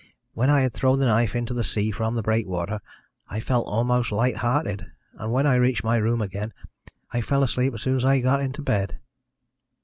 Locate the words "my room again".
5.83-6.53